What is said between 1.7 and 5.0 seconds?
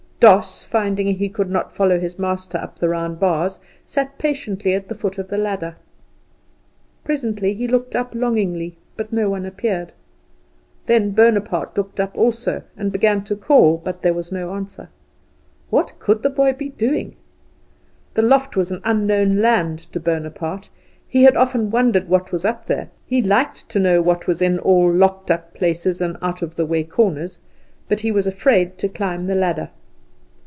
follow his master up the round bars, sat patiently at the